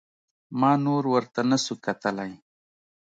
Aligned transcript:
ما 0.59 0.71
نور 0.85 1.03
ورته 1.13 1.41
نسو 1.49 1.73
کتلاى. 1.85 2.33